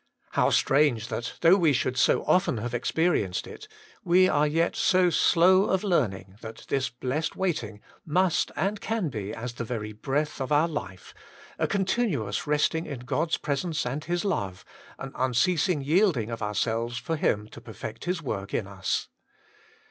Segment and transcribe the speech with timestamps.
[0.31, 3.67] How strange that, though we should so often have experienced it,
[4.03, 9.09] we are yet so slow of learn ing that this blessed waiting must and can
[9.09, 11.13] be as the very breath of our life,
[11.59, 14.65] a continuous resting in God's presence and His love,
[14.97, 19.07] an unceasing yield ing of ourselves for Him to perfect His work in us.